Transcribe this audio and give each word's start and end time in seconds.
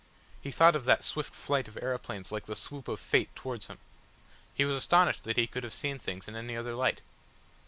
He 0.41 0.49
thought 0.49 0.75
of 0.75 0.85
that 0.85 1.03
swift 1.03 1.35
flight 1.35 1.67
of 1.67 1.77
aeroplanes 1.79 2.31
like 2.31 2.47
the 2.47 2.55
swoop 2.55 2.87
of 2.87 2.99
Fate 2.99 3.29
towards 3.35 3.67
him. 3.67 3.77
He 4.51 4.65
was 4.65 4.75
astonished 4.77 5.25
that 5.25 5.37
he 5.37 5.45
could 5.45 5.63
have 5.63 5.75
seen 5.75 5.99
things 5.99 6.27
in 6.27 6.35
any 6.35 6.57
other 6.57 6.73
light. 6.73 7.01